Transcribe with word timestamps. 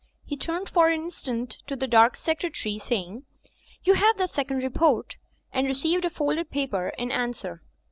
He 0.25 0.35
turned 0.35 0.67
for 0.67 0.89
an 0.89 0.99
instant 1.03 1.59
to 1.67 1.75
the 1.75 1.85
dark 1.85 2.15
secretary, 2.15 2.79
saying, 2.79 3.23
"You 3.83 3.93
have 3.93 4.17
that 4.17 4.31
second 4.31 4.63
re 4.63 4.69
port?" 4.69 5.17
and 5.53 5.67
received 5.67 6.05
a 6.05 6.09
folded 6.09 6.49
paper 6.49 6.89
in 6.97 7.11
answer. 7.11 7.61